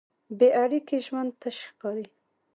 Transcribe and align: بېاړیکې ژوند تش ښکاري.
بېاړیکې 0.37 0.97
ژوند 1.05 1.31
تش 1.41 1.57
ښکاري. 1.67 2.05